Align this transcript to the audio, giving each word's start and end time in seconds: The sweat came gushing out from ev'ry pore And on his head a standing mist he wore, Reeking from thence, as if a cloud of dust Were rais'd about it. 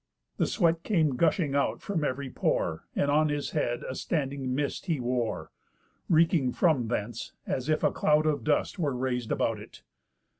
The 0.37 0.47
sweat 0.47 0.81
came 0.81 1.15
gushing 1.15 1.53
out 1.53 1.79
from 1.83 2.03
ev'ry 2.03 2.31
pore 2.31 2.85
And 2.95 3.11
on 3.11 3.29
his 3.29 3.51
head 3.51 3.83
a 3.87 3.93
standing 3.93 4.55
mist 4.55 4.87
he 4.87 4.99
wore, 4.99 5.51
Reeking 6.09 6.53
from 6.53 6.87
thence, 6.87 7.33
as 7.45 7.69
if 7.69 7.83
a 7.83 7.91
cloud 7.91 8.25
of 8.25 8.43
dust 8.43 8.79
Were 8.79 8.95
rais'd 8.95 9.31
about 9.31 9.59
it. 9.59 9.83